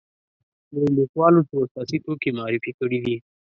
لویو 0.73 0.95
لیکوالو 0.99 1.41
څو 1.49 1.55
اساسي 1.65 1.97
توکي 2.05 2.29
معرفي 2.37 2.71
کړي 2.79 2.99
دي. 3.05 3.15